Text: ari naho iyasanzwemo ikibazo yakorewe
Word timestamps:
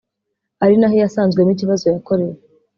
ari 0.63 0.75
naho 0.77 0.93
iyasanzwemo 0.97 1.51
ikibazo 1.53 1.83
yakorewe 1.87 2.35